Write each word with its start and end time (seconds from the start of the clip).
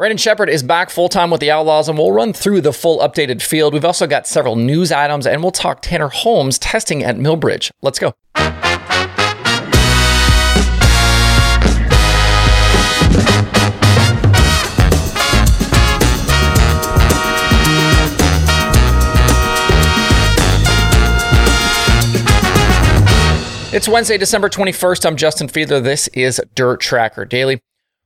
Brandon 0.00 0.16
Sheppard 0.16 0.48
is 0.48 0.62
back 0.62 0.88
full 0.88 1.10
time 1.10 1.30
with 1.30 1.42
the 1.42 1.50
Outlaws, 1.50 1.86
and 1.86 1.98
we'll 1.98 2.10
run 2.10 2.32
through 2.32 2.62
the 2.62 2.72
full 2.72 3.00
updated 3.00 3.42
field. 3.42 3.74
We've 3.74 3.84
also 3.84 4.06
got 4.06 4.26
several 4.26 4.56
news 4.56 4.90
items, 4.90 5.26
and 5.26 5.42
we'll 5.42 5.52
talk 5.52 5.82
Tanner 5.82 6.08
Holmes 6.08 6.58
testing 6.58 7.04
at 7.04 7.18
Millbridge. 7.18 7.70
Let's 7.82 7.98
go. 7.98 8.14
It's 23.70 23.86
Wednesday, 23.86 24.16
December 24.16 24.48
21st. 24.48 25.04
I'm 25.04 25.16
Justin 25.16 25.48
Fiedler. 25.48 25.84
This 25.84 26.08
is 26.14 26.40
Dirt 26.54 26.80
Tracker 26.80 27.26
Daily. 27.26 27.60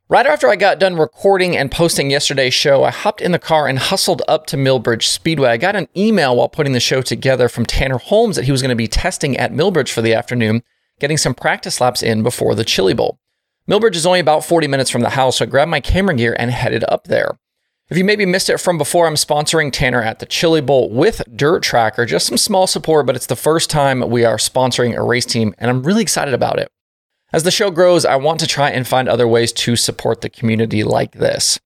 Right 0.07 0.27
after 0.27 0.51
I 0.51 0.57
got 0.57 0.79
done 0.79 0.97
recording 0.97 1.57
and 1.57 1.73
posting 1.73 2.11
yesterday's 2.11 2.53
show, 2.53 2.85
I 2.85 2.91
hopped 2.91 3.23
in 3.23 3.33
the 3.33 3.39
car 3.39 3.67
and 3.67 3.79
hustled 3.79 4.21
up 4.29 4.45
to 4.49 4.59
Millbridge 4.59 5.05
Speedway. 5.05 5.49
I 5.49 5.57
got 5.57 5.77
an 5.77 5.89
email 5.97 6.37
while 6.37 6.51
putting 6.51 6.75
the 6.75 6.79
show 6.79 7.01
together 7.01 7.49
from 7.49 7.65
Tanner 7.65 7.97
Holmes 7.97 8.37
that 8.37 8.45
he 8.45 8.53
was 8.53 8.61
going 8.61 8.69
to 8.69 8.75
be 8.75 8.87
testing 8.87 9.35
at 9.39 9.55
Millbridge 9.55 9.91
for 9.91 10.03
the 10.03 10.13
afternoon, 10.13 10.63
getting 11.01 11.17
some 11.17 11.33
practice 11.33 11.81
laps 11.81 12.03
in 12.03 12.23
before 12.23 12.55
the 12.55 12.67
Chili 12.67 12.93
Bowl. 12.93 13.19
Millbridge 13.67 13.97
is 13.97 14.05
only 14.05 14.21
about 14.21 14.45
40 14.45 14.67
minutes 14.69 14.91
from 14.91 15.01
the 15.01 15.09
house, 15.09 15.39
so 15.39 15.47
I 15.47 15.49
grabbed 15.49 15.71
my 15.71 15.81
camera 15.81 16.15
gear 16.15 16.37
and 16.39 16.51
headed 16.51 16.85
up 16.87 17.05
there. 17.05 17.39
If 17.89 17.97
you 17.97 18.05
maybe 18.05 18.27
missed 18.27 18.51
it 18.51 18.61
from 18.61 18.77
before, 18.77 19.07
I'm 19.07 19.15
sponsoring 19.15 19.73
Tanner 19.73 20.03
at 20.03 20.19
the 20.19 20.27
Chili 20.27 20.61
Bowl 20.61 20.91
with 20.91 21.23
Dirt 21.35 21.63
Tracker. 21.63 22.05
Just 22.05 22.27
some 22.27 22.37
small 22.37 22.67
support, 22.67 23.07
but 23.07 23.17
it's 23.17 23.27
the 23.27 23.37
first 23.37 23.71
time 23.71 24.11
we 24.11 24.27
are 24.27 24.37
sponsoring 24.37 24.95
a 24.95 25.03
race 25.03 25.25
team, 25.25 25.55
and 25.57 25.71
I'm 25.71 25.83
really 25.83 26.03
excited 26.03 26.35
about 26.35 26.59
it. 26.59 26.69
As 27.35 27.43
the 27.43 27.51
show 27.51 27.73
grows, 27.73 28.05
I 28.05 28.15
want 28.15 28.39
to 28.41 28.47
try 28.47 28.71
and 28.71 28.87
find 28.87 29.09
other 29.09 29.27
ways 29.27 29.53
to 29.55 29.75
support 29.75 30.21
the 30.21 30.31
community 30.31 30.85
like 30.85 31.11
this. 31.11 31.59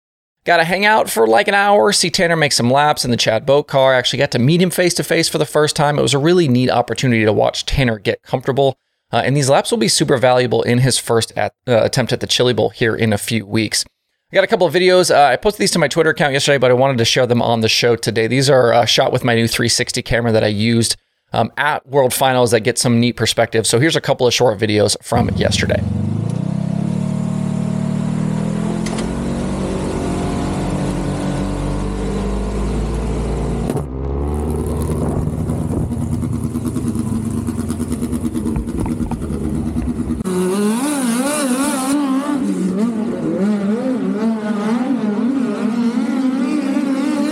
Got 0.46 0.56
to 0.56 0.64
hang 0.64 0.86
out 0.86 1.10
for 1.10 1.26
like 1.26 1.46
an 1.46 1.52
hour, 1.52 1.92
see 1.92 2.08
Tanner 2.08 2.36
make 2.36 2.52
some 2.52 2.70
laps 2.70 3.04
in 3.04 3.10
the 3.10 3.18
Chad 3.18 3.44
Boat 3.44 3.68
car. 3.68 3.92
I 3.92 3.98
actually 3.98 4.20
got 4.20 4.30
to 4.30 4.38
meet 4.38 4.62
him 4.62 4.70
face 4.70 4.94
to 4.94 5.04
face 5.04 5.28
for 5.28 5.36
the 5.36 5.44
first 5.44 5.76
time. 5.76 5.98
It 5.98 6.02
was 6.02 6.14
a 6.14 6.18
really 6.18 6.48
neat 6.48 6.70
opportunity 6.70 7.22
to 7.26 7.34
watch 7.34 7.66
Tanner 7.66 7.98
get 7.98 8.22
comfortable. 8.22 8.78
Uh, 9.12 9.20
and 9.22 9.36
these 9.36 9.50
laps 9.50 9.70
will 9.70 9.76
be 9.76 9.88
super 9.88 10.16
valuable 10.16 10.62
in 10.62 10.78
his 10.78 10.96
first 10.96 11.36
at, 11.36 11.52
uh, 11.66 11.82
attempt 11.82 12.14
at 12.14 12.20
the 12.20 12.26
Chili 12.26 12.54
Bowl 12.54 12.70
here 12.70 12.96
in 12.96 13.12
a 13.12 13.18
few 13.18 13.44
weeks. 13.44 13.84
I 14.32 14.36
got 14.36 14.44
a 14.44 14.46
couple 14.46 14.66
of 14.66 14.72
videos. 14.72 15.14
Uh, 15.14 15.22
I 15.22 15.36
posted 15.36 15.60
these 15.60 15.72
to 15.72 15.78
my 15.78 15.88
Twitter 15.88 16.10
account 16.10 16.32
yesterday, 16.32 16.56
but 16.56 16.70
I 16.70 16.74
wanted 16.74 16.96
to 16.96 17.04
share 17.04 17.26
them 17.26 17.42
on 17.42 17.60
the 17.60 17.68
show 17.68 17.94
today. 17.94 18.26
These 18.26 18.48
are 18.48 18.72
uh, 18.72 18.86
shot 18.86 19.12
with 19.12 19.22
my 19.22 19.34
new 19.34 19.46
360 19.46 20.00
camera 20.00 20.32
that 20.32 20.44
I 20.44 20.48
used 20.48 20.96
um, 21.32 21.52
at 21.56 21.86
World 21.86 22.12
Finals 22.12 22.50
that 22.50 22.60
get 22.60 22.78
some 22.78 23.00
neat 23.00 23.16
perspective. 23.16 23.66
So 23.66 23.78
here's 23.78 23.96
a 23.96 24.00
couple 24.00 24.26
of 24.26 24.34
short 24.34 24.58
videos 24.58 24.96
from 25.02 25.28
yesterday. 25.30 25.82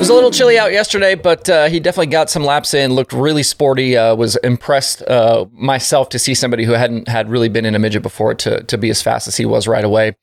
Was 0.06 0.12
a 0.12 0.14
little 0.14 0.30
chilly 0.30 0.56
out 0.56 0.70
yesterday, 0.70 1.16
but 1.16 1.48
uh, 1.48 1.68
he 1.68 1.80
definitely 1.80 2.06
got 2.06 2.30
some 2.30 2.44
laps 2.44 2.74
in. 2.74 2.92
Looked 2.92 3.12
really 3.12 3.42
sporty. 3.42 3.96
Uh, 3.96 4.14
was 4.14 4.36
impressed 4.36 5.02
uh, 5.02 5.46
myself 5.50 6.10
to 6.10 6.18
see 6.20 6.32
somebody 6.32 6.62
who 6.62 6.72
hadn't 6.72 7.08
had 7.08 7.28
really 7.28 7.48
been 7.48 7.64
in 7.64 7.74
a 7.74 7.80
midget 7.80 8.04
before 8.04 8.32
to 8.36 8.62
to 8.62 8.78
be 8.78 8.88
as 8.88 9.02
fast 9.02 9.26
as 9.26 9.36
he 9.36 9.44
was 9.44 9.66
right 9.66 9.82
away. 9.84 10.14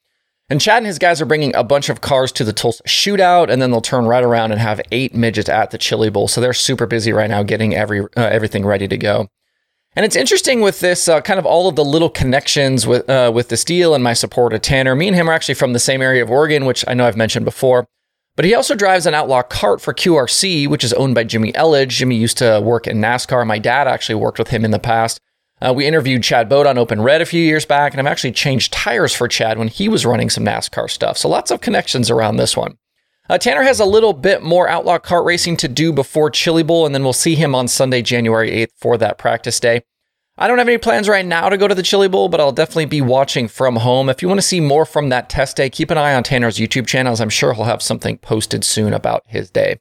And 0.50 0.62
Chad 0.62 0.78
and 0.78 0.86
his 0.86 1.00
guys 1.00 1.20
are 1.20 1.26
bringing 1.26 1.54
a 1.54 1.66
bunch 1.66 1.90
of 1.90 2.00
cars 2.00 2.32
to 2.34 2.46
the 2.46 2.54
Tulsa 2.54 2.82
shootout, 2.84 3.50
and 3.50 3.62
then 3.62 3.72
they'll 3.72 3.82
turn 3.82 4.06
right 4.06 4.24
around 4.24 4.54
and 4.54 4.62
have 4.62 4.80
eight 4.94 5.14
midgets 5.14 5.50
at 5.50 5.72
the 5.72 5.78
Chili 5.78 6.10
Bowl. 6.10 6.30
So 6.30 6.40
they're 6.40 6.54
super 6.54 6.86
busy 6.86 7.12
right 7.12 7.30
now, 7.30 7.44
getting 7.44 7.76
every 7.76 8.02
uh, 8.02 8.08
everything 8.16 8.66
ready 8.66 8.88
to 8.88 8.98
go. 8.98 9.28
And 9.98 10.06
it's 10.06 10.16
interesting 10.16 10.62
with 10.62 10.80
this 10.80 11.10
uh, 11.10 11.20
kind 11.20 11.40
of 11.40 11.46
all 11.46 11.68
of 11.68 11.76
the 11.76 11.84
little 11.84 12.10
connections 12.10 12.88
with 12.88 13.10
uh, 13.10 13.34
with 13.36 13.50
the 13.50 13.58
steel 13.58 13.96
and 13.96 14.02
my 14.04 14.14
support 14.14 14.54
of 14.54 14.62
Tanner. 14.62 14.96
Me 14.96 15.08
and 15.10 15.16
him 15.16 15.30
are 15.30 15.34
actually 15.34 15.56
from 15.56 15.74
the 15.74 15.80
same 15.80 16.02
area 16.02 16.24
of 16.24 16.32
Oregon, 16.32 16.64
which 16.64 16.86
I 16.88 16.94
know 16.94 17.06
I've 17.06 17.18
mentioned 17.18 17.44
before. 17.44 17.86
But 18.36 18.46
he 18.46 18.56
also 18.56 18.74
drives 18.74 19.06
an 19.06 19.14
outlaw 19.14 19.44
kart 19.44 19.80
for 19.80 19.94
QRC, 19.94 20.68
which 20.68 20.84
is 20.84 20.94
owned 20.94 21.14
by 21.14 21.24
Jimmy 21.24 21.52
Elledge. 21.54 21.90
Jimmy 21.90 22.16
used 22.16 22.40
to 22.40 22.60
work 22.62 22.88
in 22.88 22.98
NASCAR. 22.98 23.46
My 23.46 23.60
dad 23.60 23.88
actually 23.88 24.16
worked 24.16 24.40
with 24.40 24.48
him 24.48 24.66
in 24.66 24.72
the 24.72 24.80
past. 24.80 25.20
Uh, 25.62 25.72
we 25.72 25.86
interviewed 25.86 26.24
Chad 26.24 26.50
Boat 26.50 26.66
on 26.66 26.78
Open 26.78 27.02
Red 27.02 27.22
a 27.22 27.26
few 27.26 27.42
years 27.42 27.66
back, 27.66 27.94
and 27.94 28.02
I've 28.02 28.12
actually 28.12 28.32
changed 28.32 28.74
tires 28.74 29.14
for 29.14 29.28
Chad 29.28 29.58
when 29.58 29.68
he 29.68 29.88
was 29.88 30.06
running 30.06 30.30
some 30.30 30.44
NASCAR 30.44 30.90
stuff. 30.90 31.18
So 31.18 31.30
lots 31.30 31.52
of 31.52 31.62
connections 31.62 32.10
around 32.10 32.38
this 32.38 32.58
one. 32.58 32.78
Uh, 33.30 33.38
Tanner 33.38 33.62
has 33.62 33.80
a 33.80 33.86
little 33.86 34.12
bit 34.14 34.44
more 34.44 34.68
outlaw 34.68 34.98
kart 34.98 35.26
racing 35.26 35.56
to 35.58 35.68
do 35.68 35.94
before 35.94 36.30
Chili 36.30 36.64
Bowl, 36.64 36.86
and 36.86 36.94
then 36.94 37.04
we'll 37.04 37.14
see 37.14 37.36
him 37.36 37.56
on 37.56 37.68
Sunday, 37.68 38.02
January 38.02 38.52
8th 38.52 38.72
for 38.78 38.98
that 38.98 39.18
practice 39.18 39.60
day. 39.60 39.84
I 40.36 40.48
don't 40.48 40.58
have 40.58 40.68
any 40.68 40.80
plans 40.80 41.08
right 41.08 41.26
now 41.26 41.50
to 41.50 41.58
go 41.58 41.68
to 41.68 41.76
the 41.76 41.84
Chili 41.84 42.08
Bowl, 42.08 42.28
but 42.28 42.40
I'll 42.40 42.52
definitely 42.52 42.86
be 42.86 43.02
watching 43.02 43.48
from 43.48 43.76
home. 43.76 44.10
If 44.10 44.24
you 44.24 44.28
want 44.28 44.40
to 44.40 44.48
see 44.48 44.60
more 44.60 44.84
from 44.84 45.10
that 45.10 45.30
test 45.30 45.58
day, 45.58 45.70
keep 45.70 45.92
an 45.92 45.98
eye 46.00 46.16
on 46.16 46.24
Tanner's 46.24 46.58
YouTube 46.58 46.88
channels. 46.88 47.22
I'm 47.22 47.30
sure 47.30 47.54
he'll 47.54 47.66
have 47.66 47.84
something 47.84 48.18
posted 48.18 48.64
soon 48.64 48.94
about 48.94 49.22
his 49.28 49.52
day. 49.52 49.80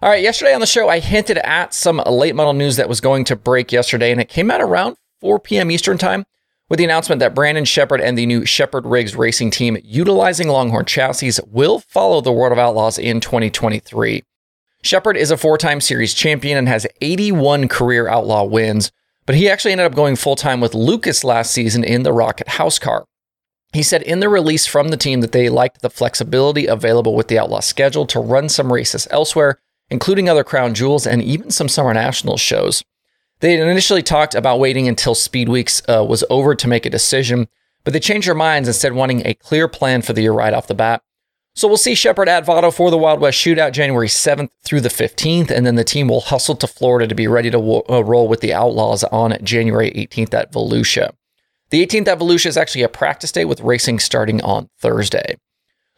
All 0.00 0.08
right, 0.08 0.22
yesterday 0.22 0.54
on 0.54 0.60
the 0.60 0.66
show, 0.66 0.88
I 0.88 1.00
hinted 1.00 1.38
at 1.38 1.74
some 1.74 2.00
late 2.06 2.36
model 2.36 2.52
news 2.52 2.76
that 2.76 2.88
was 2.88 3.00
going 3.00 3.24
to 3.24 3.36
break 3.36 3.72
yesterday, 3.72 4.12
and 4.12 4.20
it 4.20 4.28
came 4.28 4.48
out 4.48 4.60
around 4.60 4.96
4 5.20 5.40
p.m. 5.40 5.72
Eastern 5.72 5.98
Time 5.98 6.24
with 6.68 6.78
the 6.78 6.84
announcement 6.84 7.18
that 7.18 7.34
Brandon 7.34 7.64
Sheppard 7.64 8.00
and 8.00 8.16
the 8.16 8.26
new 8.26 8.44
Sheppard 8.44 8.86
Riggs 8.86 9.16
racing 9.16 9.50
team 9.50 9.76
utilizing 9.82 10.48
Longhorn 10.48 10.84
chassis 10.84 11.42
will 11.48 11.80
follow 11.80 12.20
the 12.20 12.32
World 12.32 12.52
of 12.52 12.58
Outlaws 12.58 12.96
in 12.96 13.20
2023. 13.20 14.22
Sheppard 14.82 15.16
is 15.16 15.32
a 15.32 15.36
four 15.36 15.58
time 15.58 15.80
series 15.80 16.14
champion 16.14 16.58
and 16.58 16.68
has 16.68 16.86
81 17.00 17.66
career 17.68 18.06
outlaw 18.06 18.44
wins. 18.44 18.92
But 19.26 19.36
he 19.36 19.48
actually 19.48 19.72
ended 19.72 19.86
up 19.86 19.94
going 19.94 20.16
full 20.16 20.36
time 20.36 20.60
with 20.60 20.74
Lucas 20.74 21.24
last 21.24 21.50
season 21.52 21.82
in 21.82 22.02
the 22.02 22.12
Rocket 22.12 22.48
House 22.48 22.78
car. 22.78 23.04
He 23.72 23.82
said 23.82 24.02
in 24.02 24.20
the 24.20 24.28
release 24.28 24.66
from 24.66 24.88
the 24.88 24.96
team 24.96 25.20
that 25.20 25.32
they 25.32 25.48
liked 25.48 25.82
the 25.82 25.90
flexibility 25.90 26.66
available 26.66 27.14
with 27.14 27.28
the 27.28 27.38
Outlaw 27.38 27.60
schedule 27.60 28.06
to 28.06 28.20
run 28.20 28.48
some 28.48 28.72
races 28.72 29.08
elsewhere, 29.10 29.58
including 29.90 30.28
other 30.28 30.44
Crown 30.44 30.74
Jewels 30.74 31.06
and 31.06 31.22
even 31.22 31.50
some 31.50 31.68
Summer 31.68 31.92
Nationals 31.92 32.40
shows. 32.40 32.84
They 33.40 33.56
had 33.56 33.66
initially 33.66 34.02
talked 34.02 34.34
about 34.34 34.60
waiting 34.60 34.86
until 34.86 35.14
Speed 35.14 35.48
Weeks 35.48 35.82
uh, 35.88 36.04
was 36.04 36.24
over 36.30 36.54
to 36.54 36.68
make 36.68 36.86
a 36.86 36.90
decision, 36.90 37.48
but 37.82 37.92
they 37.92 38.00
changed 38.00 38.28
their 38.28 38.34
minds 38.34 38.68
instead 38.68 38.92
wanting 38.92 39.26
a 39.26 39.34
clear 39.34 39.68
plan 39.68 40.02
for 40.02 40.12
the 40.12 40.22
year 40.22 40.32
right 40.32 40.54
off 40.54 40.68
the 40.68 40.74
bat. 40.74 41.02
So 41.56 41.68
we'll 41.68 41.76
see 41.76 41.94
Sheppard 41.94 42.28
at 42.28 42.44
Vado 42.44 42.72
for 42.72 42.90
the 42.90 42.98
Wild 42.98 43.20
West 43.20 43.38
Shootout 43.38 43.72
January 43.72 44.08
7th 44.08 44.50
through 44.64 44.80
the 44.80 44.88
15th, 44.88 45.52
and 45.52 45.64
then 45.64 45.76
the 45.76 45.84
team 45.84 46.08
will 46.08 46.20
hustle 46.20 46.56
to 46.56 46.66
Florida 46.66 47.06
to 47.06 47.14
be 47.14 47.28
ready 47.28 47.48
to 47.50 47.58
uh, 47.58 48.00
roll 48.00 48.26
with 48.26 48.40
the 48.40 48.52
Outlaws 48.52 49.04
on 49.04 49.38
January 49.40 49.92
18th 49.92 50.34
at 50.34 50.52
Volusia. 50.52 51.12
The 51.70 51.86
18th 51.86 52.08
at 52.08 52.18
Volusia 52.18 52.46
is 52.46 52.56
actually 52.56 52.82
a 52.82 52.88
practice 52.88 53.30
day 53.30 53.44
with 53.44 53.60
racing 53.60 54.00
starting 54.00 54.42
on 54.42 54.68
Thursday. 54.80 55.36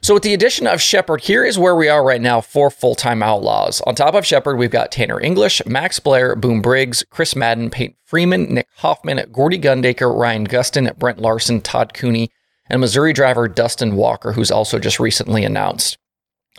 So, 0.02 0.12
with 0.12 0.24
the 0.24 0.34
addition 0.34 0.66
of 0.66 0.82
Sheppard, 0.82 1.22
here 1.22 1.42
is 1.42 1.58
where 1.58 1.74
we 1.74 1.88
are 1.88 2.04
right 2.04 2.20
now 2.20 2.42
for 2.42 2.70
full 2.70 2.94
time 2.94 3.22
Outlaws. 3.22 3.80
On 3.86 3.94
top 3.94 4.14
of 4.14 4.26
Sheppard, 4.26 4.58
we've 4.58 4.70
got 4.70 4.92
Tanner 4.92 5.18
English, 5.18 5.64
Max 5.64 5.98
Blair, 5.98 6.36
Boom 6.36 6.60
Briggs, 6.60 7.02
Chris 7.08 7.34
Madden, 7.34 7.70
Peyton 7.70 7.96
Freeman, 8.04 8.52
Nick 8.52 8.68
Hoffman, 8.76 9.26
Gordy 9.32 9.58
Gundaker, 9.58 10.14
Ryan 10.14 10.46
Gustin, 10.46 10.94
Brent 10.98 11.18
Larson, 11.18 11.62
Todd 11.62 11.94
Cooney, 11.94 12.30
and 12.68 12.80
Missouri 12.80 13.12
driver 13.12 13.48
Dustin 13.48 13.96
Walker, 13.96 14.32
who's 14.32 14.50
also 14.50 14.78
just 14.78 15.00
recently 15.00 15.44
announced. 15.44 15.98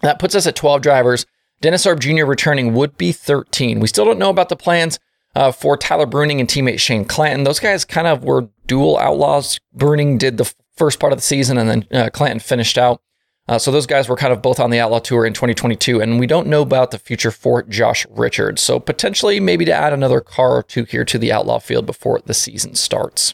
That 0.02 0.20
puts 0.20 0.36
us 0.36 0.48
at 0.48 0.56
12 0.56 0.82
drivers. 0.82 1.26
Dennis 1.62 1.86
Erb 1.86 2.00
Jr. 2.00 2.26
returning 2.26 2.74
would 2.74 2.98
be 2.98 3.12
13. 3.12 3.80
We 3.80 3.88
still 3.88 4.06
don't 4.06 4.20
know 4.20 4.30
about 4.30 4.50
the 4.50 4.56
plans 4.56 5.00
uh, 5.36 5.52
for 5.52 5.76
Tyler 5.78 6.06
Bruening 6.06 6.40
and 6.40 6.48
teammate 6.48 6.80
Shane 6.80 7.06
Clanton. 7.06 7.44
Those 7.44 7.60
guys 7.60 7.86
kind 7.86 8.08
of 8.08 8.24
were 8.24 8.50
dual 8.68 8.98
outlaws. 8.98 9.60
Bruening 9.76 10.20
did 10.20 10.38
the 10.38 10.54
first 10.76 11.00
part 11.00 11.14
of 11.14 11.18
the 11.18 11.24
season, 11.24 11.58
and 11.58 11.70
then 11.70 11.88
uh, 11.92 12.10
Clanton 12.12 12.40
finished 12.40 12.78
out. 12.78 13.02
Uh, 13.48 13.58
so 13.58 13.72
those 13.72 13.88
guys 13.88 14.10
were 14.10 14.18
kind 14.18 14.34
of 14.34 14.42
both 14.42 14.60
on 14.60 14.72
the 14.72 14.80
Outlaw 14.80 15.00
Tour 15.00 15.26
in 15.26 15.34
2022, 15.34 16.02
and 16.02 16.20
we 16.20 16.28
don't 16.28 16.48
know 16.48 16.62
about 16.62 16.92
the 16.92 17.00
future 17.00 17.32
for 17.32 17.64
Josh 17.64 18.06
Richards. 18.10 18.62
So 18.62 18.80
potentially, 18.80 19.40
maybe 19.40 19.64
to 19.66 19.72
add 19.72 19.94
another 19.94 20.20
car 20.20 20.58
or 20.58 20.64
two 20.64 20.84
here 20.84 21.06
to 21.06 21.18
the 21.18 21.32
Outlaw 21.32 21.60
field 21.60 21.86
before 21.86 22.20
the 22.26 22.34
season 22.34 22.76
starts. 22.76 23.34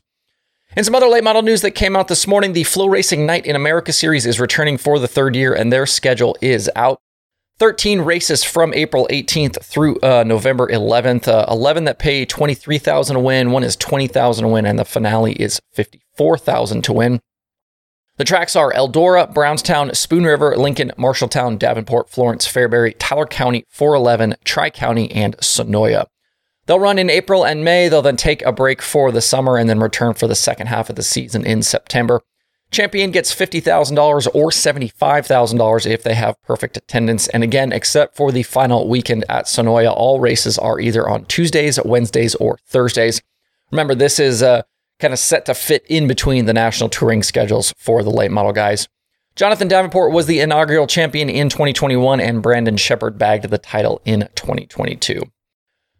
And 0.75 0.85
some 0.85 0.95
other 0.95 1.07
late 1.07 1.23
model 1.23 1.43
news 1.43 1.61
that 1.61 1.71
came 1.71 1.95
out 1.95 2.07
this 2.07 2.25
morning 2.25 2.53
the 2.53 2.63
FloRacing 2.63 3.25
Night 3.25 3.45
in 3.45 3.55
America 3.55 3.93
series 3.93 4.25
is 4.25 4.39
returning 4.39 4.77
for 4.77 4.97
the 4.97 5.07
third 5.07 5.35
year, 5.35 5.53
and 5.53 5.71
their 5.71 5.85
schedule 5.85 6.35
is 6.41 6.69
out. 6.75 6.99
13 7.59 8.01
races 8.01 8.43
from 8.43 8.73
April 8.73 9.07
18th 9.11 9.63
through 9.63 9.99
uh, 10.01 10.23
November 10.25 10.67
11th. 10.67 11.27
Uh, 11.27 11.45
11 11.47 11.83
that 11.83 11.99
pay 11.99 12.25
23,000 12.25 13.13
to 13.13 13.19
win, 13.19 13.51
one 13.51 13.63
is 13.63 13.75
20,000 13.75 14.43
to 14.43 14.47
win, 14.49 14.65
and 14.65 14.79
the 14.79 14.85
finale 14.85 15.33
is 15.33 15.61
54,000 15.73 16.83
to 16.85 16.93
win. 16.93 17.19
The 18.17 18.23
tracks 18.23 18.55
are 18.55 18.73
Eldora, 18.73 19.31
Brownstown, 19.31 19.93
Spoon 19.93 20.23
River, 20.23 20.55
Lincoln, 20.57 20.91
Marshalltown, 20.97 21.59
Davenport, 21.59 22.09
Florence, 22.09 22.51
Fairbury, 22.51 22.95
Tyler 22.97 23.27
County, 23.27 23.63
411, 23.69 24.35
Tri 24.43 24.71
County, 24.71 25.11
and 25.11 25.37
Senoia. 25.37 26.07
They'll 26.65 26.79
run 26.79 26.99
in 26.99 27.09
April 27.09 27.45
and 27.45 27.63
May. 27.63 27.89
They'll 27.89 28.01
then 28.01 28.17
take 28.17 28.41
a 28.43 28.51
break 28.51 28.81
for 28.81 29.11
the 29.11 29.21
summer 29.21 29.57
and 29.57 29.69
then 29.69 29.79
return 29.79 30.13
for 30.13 30.27
the 30.27 30.35
second 30.35 30.67
half 30.67 30.89
of 30.89 30.95
the 30.95 31.03
season 31.03 31.45
in 31.45 31.61
September. 31.61 32.21
Champion 32.71 33.11
gets 33.11 33.35
$50,000 33.35 34.27
or 34.33 34.49
$75,000 34.49 35.85
if 35.85 36.03
they 36.03 36.15
have 36.15 36.41
perfect 36.41 36.75
attendance. 36.75 37.27
And 37.27 37.43
again, 37.43 37.71
except 37.71 38.15
for 38.15 38.31
the 38.31 38.43
final 38.43 38.87
weekend 38.87 39.25
at 39.29 39.45
Senoia, 39.45 39.93
all 39.95 40.19
races 40.19 40.57
are 40.57 40.79
either 40.79 41.07
on 41.07 41.25
Tuesdays, 41.25 41.79
Wednesdays, 41.85 42.33
or 42.35 42.57
Thursdays. 42.65 43.21
Remember, 43.71 43.93
this 43.93 44.19
is 44.19 44.41
uh, 44.41 44.63
kind 44.99 45.13
of 45.13 45.19
set 45.19 45.45
to 45.45 45.53
fit 45.53 45.85
in 45.87 46.07
between 46.07 46.45
the 46.45 46.53
national 46.53 46.89
touring 46.89 47.21
schedules 47.21 47.73
for 47.77 48.01
the 48.01 48.09
late 48.09 48.31
model 48.31 48.53
guys. 48.53 48.87
Jonathan 49.35 49.67
Davenport 49.67 50.11
was 50.11 50.25
the 50.25 50.39
inaugural 50.39 50.87
champion 50.87 51.29
in 51.29 51.49
2021, 51.49 52.19
and 52.19 52.41
Brandon 52.41 52.77
Sheppard 52.77 53.17
bagged 53.17 53.49
the 53.49 53.57
title 53.57 54.01
in 54.05 54.29
2022. 54.35 55.23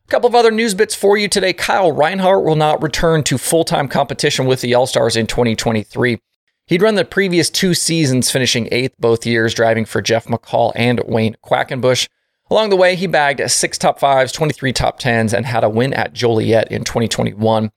A 0.06 0.12
couple 0.12 0.28
of 0.28 0.36
other 0.36 0.52
news 0.52 0.74
bits 0.74 0.94
for 0.94 1.18
you 1.18 1.28
today. 1.28 1.54
Kyle 1.54 1.92
Reinhardt 1.92 2.44
will 2.44 2.56
not 2.56 2.84
return 2.84 3.24
to 3.24 3.38
full 3.38 3.64
time 3.64 3.88
competition 3.88 4.46
with 4.46 4.62
the 4.62 4.74
All 4.74 4.86
Stars 4.86 5.16
in 5.16 5.28
2023. 5.28 6.20
He'd 6.68 6.82
run 6.82 6.96
the 6.96 7.06
previous 7.06 7.50
two 7.50 7.74
seasons, 7.74 8.32
finishing 8.32 8.68
eighth 8.72 8.96
both 9.00 9.26
years, 9.26 9.54
driving 9.54 9.86
for 9.86 10.02
Jeff 10.02 10.26
McCall 10.26 10.72
and 10.76 11.02
Wayne 11.06 11.36
Quackenbush. 11.44 12.08
Along 12.50 12.70
the 12.70 12.76
way, 12.76 12.96
he 12.96 13.08
bagged 13.08 13.50
six 13.50 13.78
top 13.78 14.00
fives, 14.00 14.32
23 14.32 14.74
top 14.74 15.00
tens, 15.00 15.34
and 15.34 15.46
had 15.46 15.64
a 15.64 15.70
win 15.70 15.94
at 15.94 16.14
Joliet 16.14 16.72
in 16.72 16.84
2021. 16.84 17.72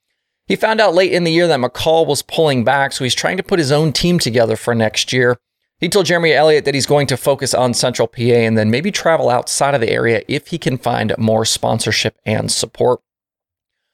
He 0.45 0.55
found 0.55 0.79
out 0.79 0.93
late 0.93 1.11
in 1.11 1.23
the 1.23 1.31
year 1.31 1.47
that 1.47 1.59
McCall 1.59 2.05
was 2.05 2.21
pulling 2.21 2.63
back, 2.63 2.93
so 2.93 3.03
he's 3.03 3.15
trying 3.15 3.37
to 3.37 3.43
put 3.43 3.59
his 3.59 3.71
own 3.71 3.91
team 3.91 4.19
together 4.19 4.55
for 4.55 4.75
next 4.75 5.11
year. 5.11 5.37
He 5.79 5.89
told 5.89 6.07
Jeremy 6.07 6.33
Elliott 6.33 6.65
that 6.65 6.73
he's 6.73 6.87
going 6.87 7.05
to 7.07 7.17
focus 7.17 7.53
on 7.53 7.75
Central 7.75 8.07
PA 8.07 8.21
and 8.21 8.57
then 8.57 8.71
maybe 8.71 8.91
travel 8.91 9.29
outside 9.29 9.75
of 9.75 9.81
the 9.81 9.91
area 9.91 10.23
if 10.27 10.47
he 10.47 10.57
can 10.57 10.77
find 10.77 11.13
more 11.19 11.45
sponsorship 11.45 12.17
and 12.25 12.51
support. 12.51 12.99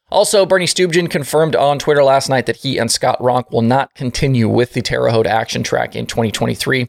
Also, 0.09 0.45
Bernie 0.45 0.65
Stuebgen 0.65 1.09
confirmed 1.09 1.55
on 1.55 1.79
Twitter 1.79 2.03
last 2.03 2.29
night 2.29 2.45
that 2.45 2.57
he 2.57 2.77
and 2.77 2.91
Scott 2.91 3.19
Ronk 3.19 3.51
will 3.51 3.63
not 3.63 3.93
continue 3.95 4.47
with 4.47 4.73
the 4.73 4.81
Terre 4.81 5.09
Haute 5.09 5.27
Action 5.27 5.63
Track 5.63 5.95
in 5.95 6.05
2023. 6.05 6.87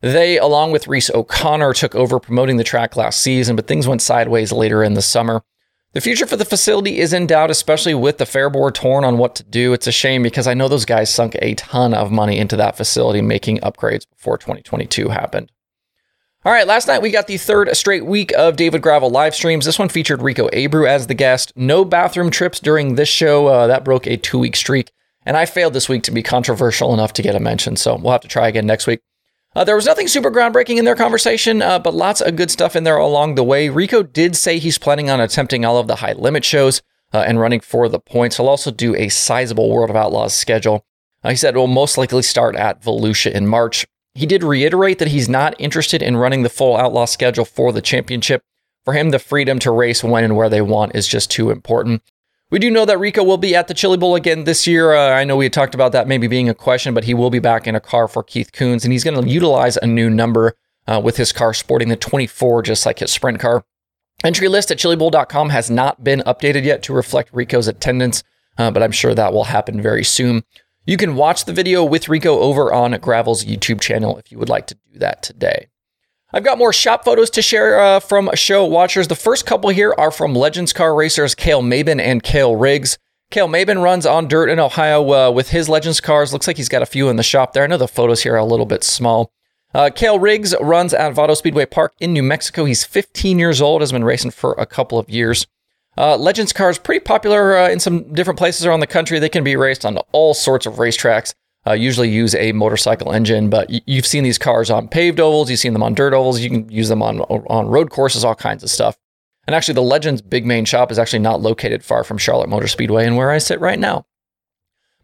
They, 0.00 0.38
along 0.38 0.72
with 0.72 0.88
Reese 0.88 1.10
O'Connor, 1.10 1.74
took 1.74 1.94
over 1.94 2.18
promoting 2.18 2.56
the 2.56 2.64
track 2.64 2.96
last 2.96 3.20
season, 3.20 3.54
but 3.56 3.66
things 3.66 3.86
went 3.86 4.00
sideways 4.00 4.50
later 4.50 4.82
in 4.82 4.94
the 4.94 5.02
summer. 5.02 5.42
The 5.92 6.00
future 6.00 6.26
for 6.26 6.36
the 6.36 6.46
facility 6.46 7.00
is 7.00 7.12
in 7.12 7.26
doubt, 7.26 7.50
especially 7.50 7.92
with 7.92 8.16
the 8.16 8.24
fair 8.24 8.48
board 8.48 8.74
torn 8.74 9.04
on 9.04 9.18
what 9.18 9.34
to 9.34 9.42
do. 9.42 9.74
It's 9.74 9.86
a 9.86 9.92
shame 9.92 10.22
because 10.22 10.46
I 10.46 10.54
know 10.54 10.66
those 10.66 10.86
guys 10.86 11.12
sunk 11.12 11.36
a 11.42 11.54
ton 11.54 11.92
of 11.92 12.10
money 12.10 12.38
into 12.38 12.56
that 12.56 12.78
facility 12.78 13.20
making 13.20 13.58
upgrades 13.58 14.08
before 14.08 14.38
2022 14.38 15.10
happened. 15.10 15.52
All 16.46 16.52
right, 16.52 16.66
last 16.66 16.88
night 16.88 17.02
we 17.02 17.10
got 17.10 17.26
the 17.26 17.36
third 17.36 17.76
straight 17.76 18.06
week 18.06 18.32
of 18.32 18.56
David 18.56 18.80
Gravel 18.80 19.10
live 19.10 19.34
streams. 19.34 19.66
This 19.66 19.78
one 19.78 19.90
featured 19.90 20.22
Rico 20.22 20.48
Abreu 20.48 20.88
as 20.88 21.08
the 21.08 21.14
guest. 21.14 21.52
No 21.56 21.84
bathroom 21.84 22.30
trips 22.30 22.58
during 22.58 22.94
this 22.94 23.10
show. 23.10 23.46
Uh, 23.48 23.66
that 23.66 23.84
broke 23.84 24.06
a 24.06 24.16
two 24.16 24.38
week 24.38 24.56
streak. 24.56 24.90
And 25.26 25.36
I 25.36 25.44
failed 25.44 25.74
this 25.74 25.90
week 25.90 26.02
to 26.04 26.10
be 26.10 26.22
controversial 26.22 26.94
enough 26.94 27.12
to 27.12 27.22
get 27.22 27.36
a 27.36 27.40
mention, 27.40 27.76
so 27.76 27.94
we'll 27.96 28.12
have 28.12 28.22
to 28.22 28.28
try 28.28 28.48
again 28.48 28.66
next 28.66 28.86
week. 28.86 29.00
Uh, 29.54 29.64
there 29.64 29.76
was 29.76 29.84
nothing 29.84 30.08
super 30.08 30.30
groundbreaking 30.30 30.78
in 30.78 30.84
their 30.86 30.96
conversation, 30.96 31.60
uh, 31.60 31.78
but 31.78 31.94
lots 31.94 32.22
of 32.22 32.36
good 32.36 32.50
stuff 32.50 32.74
in 32.74 32.84
there 32.84 32.96
along 32.96 33.34
the 33.34 33.44
way. 33.44 33.68
Rico 33.68 34.02
did 34.02 34.34
say 34.34 34.58
he's 34.58 34.78
planning 34.78 35.10
on 35.10 35.20
attempting 35.20 35.64
all 35.64 35.76
of 35.76 35.86
the 35.86 35.96
high 35.96 36.14
limit 36.14 36.44
shows 36.44 36.80
uh, 37.12 37.18
and 37.18 37.38
running 37.38 37.60
for 37.60 37.88
the 37.88 38.00
points. 38.00 38.36
He'll 38.38 38.48
also 38.48 38.70
do 38.70 38.94
a 38.94 39.10
sizable 39.10 39.68
World 39.68 39.90
of 39.90 39.96
Outlaws 39.96 40.32
schedule. 40.32 40.86
Uh, 41.22 41.30
he 41.30 41.36
said 41.36 41.54
it 41.54 41.58
will 41.58 41.66
most 41.66 41.98
likely 41.98 42.22
start 42.22 42.56
at 42.56 42.82
Volusia 42.82 43.30
in 43.30 43.46
March. 43.46 43.86
He 44.14 44.24
did 44.24 44.42
reiterate 44.42 44.98
that 44.98 45.08
he's 45.08 45.28
not 45.28 45.54
interested 45.58 46.02
in 46.02 46.16
running 46.16 46.42
the 46.42 46.48
full 46.48 46.76
Outlaw 46.76 47.04
schedule 47.04 47.44
for 47.44 47.72
the 47.72 47.82
championship. 47.82 48.42
For 48.84 48.94
him, 48.94 49.10
the 49.10 49.18
freedom 49.18 49.58
to 49.60 49.70
race 49.70 50.02
when 50.02 50.24
and 50.24 50.36
where 50.36 50.48
they 50.48 50.62
want 50.62 50.96
is 50.96 51.06
just 51.06 51.30
too 51.30 51.50
important. 51.50 52.02
We 52.52 52.58
do 52.58 52.70
know 52.70 52.84
that 52.84 52.98
Rico 52.98 53.24
will 53.24 53.38
be 53.38 53.56
at 53.56 53.68
the 53.68 53.72
Chili 53.72 53.96
Bowl 53.96 54.14
again 54.14 54.44
this 54.44 54.66
year. 54.66 54.92
Uh, 54.92 55.08
I 55.08 55.24
know 55.24 55.38
we 55.38 55.46
had 55.46 55.54
talked 55.54 55.74
about 55.74 55.92
that 55.92 56.06
maybe 56.06 56.26
being 56.26 56.50
a 56.50 56.54
question, 56.54 56.92
but 56.92 57.04
he 57.04 57.14
will 57.14 57.30
be 57.30 57.38
back 57.38 57.66
in 57.66 57.74
a 57.74 57.80
car 57.80 58.06
for 58.06 58.22
Keith 58.22 58.52
Kunz, 58.52 58.84
and 58.84 58.92
he's 58.92 59.04
going 59.04 59.18
to 59.18 59.26
utilize 59.26 59.78
a 59.78 59.86
new 59.86 60.10
number 60.10 60.52
uh, 60.86 61.00
with 61.02 61.16
his 61.16 61.32
car 61.32 61.54
sporting 61.54 61.88
the 61.88 61.96
24, 61.96 62.60
just 62.60 62.84
like 62.84 62.98
his 62.98 63.10
sprint 63.10 63.40
car. 63.40 63.64
Entry 64.22 64.48
list 64.48 64.70
at 64.70 64.76
chilibowl.com 64.76 65.48
has 65.48 65.70
not 65.70 66.04
been 66.04 66.20
updated 66.26 66.64
yet 66.64 66.82
to 66.82 66.92
reflect 66.92 67.32
Rico's 67.32 67.68
attendance, 67.68 68.22
uh, 68.58 68.70
but 68.70 68.82
I'm 68.82 68.92
sure 68.92 69.14
that 69.14 69.32
will 69.32 69.44
happen 69.44 69.80
very 69.80 70.04
soon. 70.04 70.44
You 70.84 70.98
can 70.98 71.14
watch 71.14 71.46
the 71.46 71.54
video 71.54 71.82
with 71.82 72.10
Rico 72.10 72.38
over 72.38 72.70
on 72.70 72.92
Gravel's 73.00 73.46
YouTube 73.46 73.80
channel 73.80 74.18
if 74.18 74.30
you 74.30 74.38
would 74.38 74.50
like 74.50 74.66
to 74.66 74.74
do 74.92 74.98
that 74.98 75.22
today. 75.22 75.68
I've 76.34 76.44
got 76.44 76.56
more 76.56 76.72
shop 76.72 77.04
photos 77.04 77.28
to 77.30 77.42
share 77.42 77.78
uh, 77.78 78.00
from 78.00 78.30
show 78.34 78.64
watchers. 78.64 79.08
The 79.08 79.14
first 79.14 79.44
couple 79.44 79.68
here 79.68 79.94
are 79.98 80.10
from 80.10 80.34
Legends 80.34 80.72
car 80.72 80.94
racers 80.94 81.34
Cale 81.34 81.60
Mabin 81.60 82.00
and 82.00 82.22
Cale 82.22 82.56
Riggs. 82.56 82.96
Cale 83.30 83.48
Mabin 83.48 83.82
runs 83.82 84.06
on 84.06 84.28
dirt 84.28 84.48
in 84.48 84.58
Ohio 84.58 85.12
uh, 85.12 85.30
with 85.30 85.50
his 85.50 85.68
Legends 85.68 86.00
cars. 86.00 86.32
Looks 86.32 86.46
like 86.46 86.56
he's 86.56 86.70
got 86.70 86.80
a 86.80 86.86
few 86.86 87.10
in 87.10 87.16
the 87.16 87.22
shop 87.22 87.52
there. 87.52 87.64
I 87.64 87.66
know 87.66 87.76
the 87.76 87.86
photos 87.86 88.22
here 88.22 88.32
are 88.34 88.38
a 88.38 88.46
little 88.46 88.64
bit 88.64 88.82
small. 88.82 89.30
Uh, 89.74 89.90
Cale 89.94 90.18
Riggs 90.18 90.54
runs 90.58 90.94
at 90.94 91.12
Vado 91.12 91.34
Speedway 91.34 91.66
Park 91.66 91.92
in 92.00 92.14
New 92.14 92.22
Mexico. 92.22 92.64
He's 92.64 92.84
15 92.84 93.38
years 93.38 93.60
old, 93.60 93.82
has 93.82 93.92
been 93.92 94.04
racing 94.04 94.30
for 94.30 94.54
a 94.54 94.64
couple 94.64 94.98
of 94.98 95.10
years. 95.10 95.46
Uh, 95.98 96.16
Legends 96.16 96.54
cars 96.54 96.78
pretty 96.78 97.00
popular 97.00 97.58
uh, 97.58 97.68
in 97.68 97.78
some 97.78 98.10
different 98.14 98.38
places 98.38 98.64
around 98.64 98.80
the 98.80 98.86
country. 98.86 99.18
They 99.18 99.28
can 99.28 99.44
be 99.44 99.56
raced 99.56 99.84
on 99.84 99.98
all 100.12 100.32
sorts 100.32 100.64
of 100.64 100.74
racetracks 100.76 101.34
uh, 101.66 101.72
usually 101.72 102.10
use 102.10 102.34
a 102.34 102.52
motorcycle 102.52 103.12
engine, 103.12 103.48
but 103.48 103.70
you've 103.88 104.06
seen 104.06 104.24
these 104.24 104.38
cars 104.38 104.70
on 104.70 104.88
paved 104.88 105.20
ovals, 105.20 105.50
you've 105.50 105.60
seen 105.60 105.72
them 105.72 105.82
on 105.82 105.94
dirt 105.94 106.12
ovals, 106.12 106.40
you 106.40 106.50
can 106.50 106.68
use 106.68 106.88
them 106.88 107.02
on 107.02 107.20
on 107.20 107.66
road 107.66 107.90
courses, 107.90 108.24
all 108.24 108.34
kinds 108.34 108.62
of 108.62 108.70
stuff. 108.70 108.96
And 109.46 109.54
actually, 109.56 109.74
the 109.74 109.82
Legends 109.82 110.22
big 110.22 110.46
main 110.46 110.64
shop 110.64 110.90
is 110.90 110.98
actually 110.98 111.18
not 111.20 111.40
located 111.40 111.84
far 111.84 112.04
from 112.04 112.18
Charlotte 112.18 112.48
Motor 112.48 112.68
Speedway 112.68 113.06
and 113.06 113.16
where 113.16 113.30
I 113.30 113.38
sit 113.38 113.60
right 113.60 113.78
now. 113.78 114.06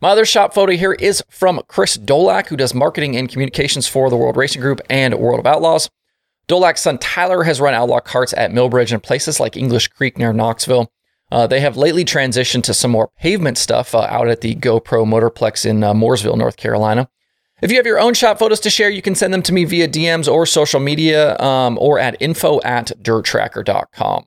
My 0.00 0.10
other 0.10 0.24
shop 0.24 0.54
photo 0.54 0.72
here 0.72 0.92
is 0.92 1.22
from 1.28 1.60
Chris 1.66 1.96
Dolak, 1.96 2.46
who 2.48 2.56
does 2.56 2.72
marketing 2.72 3.16
and 3.16 3.28
communications 3.28 3.88
for 3.88 4.08
the 4.10 4.16
World 4.16 4.36
Racing 4.36 4.62
Group 4.62 4.80
and 4.88 5.18
World 5.18 5.40
of 5.40 5.46
Outlaws. 5.46 5.90
Dolak's 6.46 6.82
son 6.82 6.98
Tyler 6.98 7.42
has 7.42 7.60
run 7.60 7.74
outlaw 7.74 8.00
karts 8.00 8.32
at 8.36 8.52
Millbridge 8.52 8.92
and 8.92 9.02
places 9.02 9.40
like 9.40 9.56
English 9.56 9.88
Creek 9.88 10.16
near 10.16 10.32
Knoxville. 10.32 10.90
Uh, 11.30 11.46
they 11.46 11.60
have 11.60 11.76
lately 11.76 12.04
transitioned 12.04 12.62
to 12.64 12.74
some 12.74 12.90
more 12.90 13.10
pavement 13.18 13.58
stuff 13.58 13.94
uh, 13.94 14.06
out 14.10 14.28
at 14.28 14.40
the 14.40 14.54
GoPro 14.54 15.04
Motorplex 15.06 15.66
in 15.66 15.84
uh, 15.84 15.92
Mooresville, 15.92 16.38
North 16.38 16.56
Carolina. 16.56 17.08
If 17.60 17.70
you 17.70 17.76
have 17.76 17.86
your 17.86 17.98
own 17.98 18.14
shop 18.14 18.38
photos 18.38 18.60
to 18.60 18.70
share, 18.70 18.88
you 18.88 19.02
can 19.02 19.14
send 19.14 19.34
them 19.34 19.42
to 19.42 19.52
me 19.52 19.64
via 19.64 19.88
DMs 19.88 20.32
or 20.32 20.46
social 20.46 20.80
media 20.80 21.36
um, 21.38 21.76
or 21.80 21.98
at 21.98 22.16
info 22.20 22.60
at 22.62 22.92
dirttracker.com. 23.02 24.24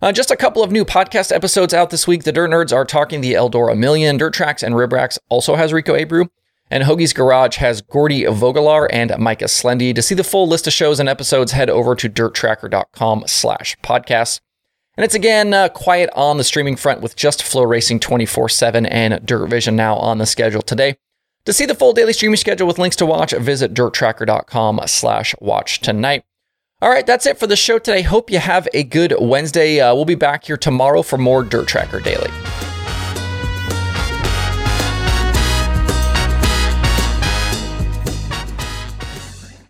Uh, 0.00 0.12
just 0.12 0.30
a 0.30 0.36
couple 0.36 0.62
of 0.62 0.70
new 0.70 0.84
podcast 0.84 1.32
episodes 1.34 1.74
out 1.74 1.90
this 1.90 2.06
week. 2.06 2.22
The 2.22 2.30
Dirt 2.30 2.50
Nerds 2.50 2.72
are 2.72 2.84
talking 2.84 3.20
the 3.20 3.32
Eldora 3.32 3.76
Million. 3.76 4.16
Dirt 4.16 4.34
Tracks 4.34 4.62
and 4.62 4.76
Rib 4.76 4.92
Racks 4.92 5.18
also 5.28 5.56
has 5.56 5.72
Rico 5.72 5.96
Abreu. 5.96 6.28
And 6.70 6.84
Hoagie's 6.84 7.14
Garage 7.14 7.56
has 7.56 7.80
Gordy 7.80 8.24
Vogelaar 8.24 8.88
and 8.92 9.16
Micah 9.18 9.46
Slendy. 9.46 9.94
To 9.94 10.02
see 10.02 10.14
the 10.14 10.22
full 10.22 10.46
list 10.46 10.66
of 10.66 10.74
shows 10.74 11.00
and 11.00 11.08
episodes, 11.08 11.52
head 11.52 11.70
over 11.70 11.94
to 11.96 12.10
dirttracker.com 12.10 13.24
slash 13.26 13.78
podcasts. 13.82 14.40
And 14.98 15.04
it's 15.04 15.14
again 15.14 15.54
uh, 15.54 15.68
quiet 15.68 16.10
on 16.16 16.38
the 16.38 16.44
streaming 16.44 16.74
front 16.74 17.02
with 17.02 17.14
just 17.14 17.38
FloRacing 17.38 18.00
24 18.00 18.48
7 18.48 18.84
and 18.84 19.24
Dirt 19.24 19.46
Vision 19.46 19.76
now 19.76 19.94
on 19.94 20.18
the 20.18 20.26
schedule 20.26 20.60
today. 20.60 20.96
To 21.44 21.52
see 21.52 21.66
the 21.66 21.76
full 21.76 21.92
daily 21.92 22.12
streaming 22.12 22.34
schedule 22.34 22.66
with 22.66 22.80
links 22.80 22.96
to 22.96 23.06
watch, 23.06 23.30
visit 23.30 23.74
dirttracker.com 23.74 24.80
slash 24.86 25.36
watch 25.40 25.78
tonight. 25.78 26.24
All 26.82 26.90
right, 26.90 27.06
that's 27.06 27.26
it 27.26 27.38
for 27.38 27.46
the 27.46 27.54
show 27.54 27.78
today. 27.78 28.02
Hope 28.02 28.28
you 28.28 28.40
have 28.40 28.66
a 28.74 28.82
good 28.82 29.14
Wednesday. 29.20 29.78
Uh, 29.78 29.94
we'll 29.94 30.04
be 30.04 30.16
back 30.16 30.46
here 30.46 30.56
tomorrow 30.56 31.02
for 31.02 31.16
more 31.16 31.44
Dirt 31.44 31.68
Tracker 31.68 32.00
Daily. 32.00 32.28